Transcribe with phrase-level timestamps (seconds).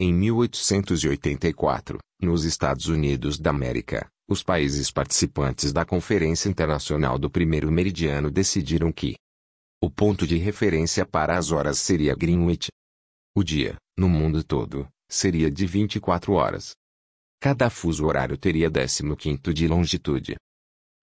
[0.00, 7.72] Em 1884, nos Estados Unidos da América, os países participantes da Conferência Internacional do Primeiro
[7.72, 9.16] Meridiano decidiram que
[9.82, 12.68] o ponto de referência para as horas seria Greenwich.
[13.36, 16.74] O dia, no mundo todo, seria de 24 horas.
[17.40, 20.36] Cada fuso horário teria 15 de longitude.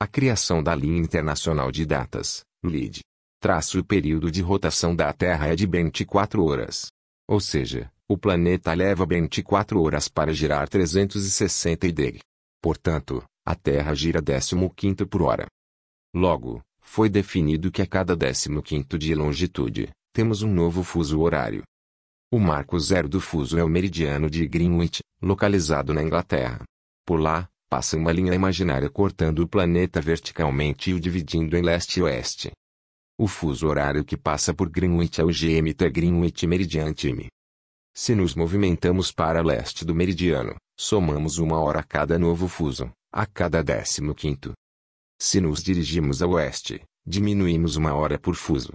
[0.01, 2.99] A criação da linha internacional de datas, LID,
[3.39, 6.87] traço o período de rotação da Terra é de 24 horas.
[7.27, 12.19] Ou seja, o planeta leva 24 horas para girar 360 d.
[12.61, 15.47] Portanto, a Terra gira 15 por hora.
[16.13, 21.63] Logo, foi definido que a cada 15 de longitude, temos um novo fuso horário.
[22.31, 26.63] O marco zero do fuso é o meridiano de Greenwich, localizado na Inglaterra.
[27.05, 31.99] Por lá, passa uma linha imaginária cortando o planeta verticalmente e o dividindo em leste
[31.99, 32.51] e oeste.
[33.17, 37.27] O fuso horário que passa por Greenwich é o GMT Greenwich Meridian Time.
[37.93, 43.25] Se nos movimentamos para leste do meridiano, somamos uma hora a cada novo fuso, a
[43.25, 44.51] cada décimo quinto.
[45.17, 48.73] Se nos dirigimos a oeste, diminuímos uma hora por fuso.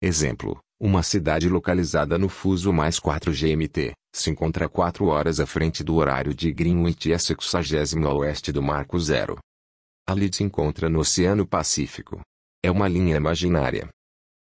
[0.00, 5.82] Exemplo, uma cidade localizada no fuso mais 4 GMT, se encontra 4 horas à frente
[5.82, 9.38] do horário de Greenwich e a 60 a oeste do Marco Zero.
[10.06, 12.20] Ali se encontra no Oceano Pacífico.
[12.62, 13.88] É uma linha imaginária.